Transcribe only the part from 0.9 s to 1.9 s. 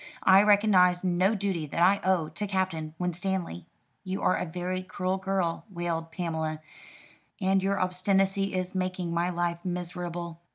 no duty that